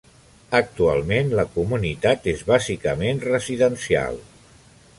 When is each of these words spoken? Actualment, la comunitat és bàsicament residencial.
Actualment, 0.59 1.29
la 1.39 1.45
comunitat 1.57 2.25
és 2.33 2.41
bàsicament 2.49 3.21
residencial. 3.27 4.19